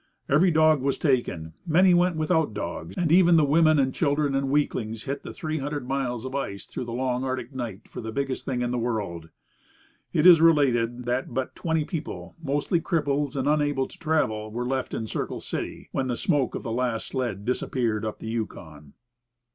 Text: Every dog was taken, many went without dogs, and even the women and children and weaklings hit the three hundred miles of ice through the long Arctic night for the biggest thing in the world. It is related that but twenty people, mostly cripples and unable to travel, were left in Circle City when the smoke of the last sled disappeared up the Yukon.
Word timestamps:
Every 0.27 0.49
dog 0.49 0.81
was 0.81 0.97
taken, 0.97 1.53
many 1.63 1.93
went 1.93 2.15
without 2.15 2.55
dogs, 2.55 2.97
and 2.97 3.11
even 3.11 3.37
the 3.37 3.45
women 3.45 3.77
and 3.77 3.93
children 3.93 4.33
and 4.33 4.49
weaklings 4.49 5.03
hit 5.03 5.21
the 5.21 5.31
three 5.31 5.59
hundred 5.59 5.87
miles 5.87 6.25
of 6.25 6.33
ice 6.33 6.65
through 6.65 6.85
the 6.85 6.91
long 6.91 7.23
Arctic 7.23 7.53
night 7.53 7.87
for 7.87 8.01
the 8.01 8.11
biggest 8.11 8.43
thing 8.43 8.63
in 8.63 8.71
the 8.71 8.79
world. 8.79 9.29
It 10.11 10.25
is 10.25 10.41
related 10.41 11.05
that 11.05 11.35
but 11.35 11.53
twenty 11.55 11.85
people, 11.85 12.33
mostly 12.41 12.81
cripples 12.81 13.35
and 13.35 13.47
unable 13.47 13.87
to 13.87 13.99
travel, 13.99 14.49
were 14.51 14.65
left 14.65 14.95
in 14.95 15.05
Circle 15.05 15.39
City 15.39 15.89
when 15.91 16.07
the 16.07 16.15
smoke 16.15 16.55
of 16.55 16.63
the 16.63 16.71
last 16.71 17.09
sled 17.09 17.45
disappeared 17.45 18.03
up 18.03 18.17
the 18.17 18.27
Yukon. 18.27 18.93